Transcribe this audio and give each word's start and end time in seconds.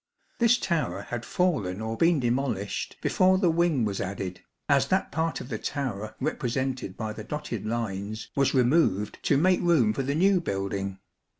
This 0.39 0.57
tower 0.57 1.03
had 1.11 1.23
fallen 1.23 1.79
or 1.79 1.95
been 1.95 2.19
demolished 2.19 2.97
before 3.03 3.37
the 3.37 3.51
wing 3.51 3.85
was 3.85 4.01
added, 4.01 4.41
as 4.67 4.87
that 4.87 5.11
part 5.11 5.39
of 5.39 5.49
the 5.49 5.59
tower 5.59 6.15
represented 6.19 6.97
by 6.97 7.13
the 7.13 7.23
dotted 7.23 7.67
lines 7.67 8.31
was 8.35 8.55
removed 8.55 9.19
to 9.21 9.37
make 9.37 9.61
room 9.61 9.93
for 9.93 10.01
the 10.01 10.15
new 10.15 10.39
building. 10.41 10.97